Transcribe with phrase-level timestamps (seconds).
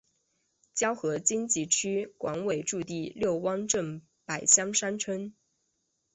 [0.73, 5.35] 胶河经济区管委驻地六汪镇柏乡三村。